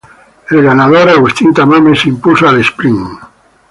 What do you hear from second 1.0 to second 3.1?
Agustín Tamames se impuso al sprint.